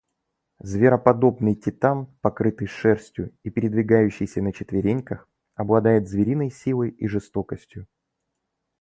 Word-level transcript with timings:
Звероподобный 0.63 1.53
титан, 1.53 2.07
покрытый 2.23 2.65
шерстью 2.67 3.37
и 3.43 3.51
передвигающийся 3.51 4.41
на 4.41 4.51
четвереньках, 4.51 5.29
обладает 5.53 6.09
звериной 6.09 6.49
силой 6.49 6.89
и 6.89 7.05
жестокостью. 7.07 7.85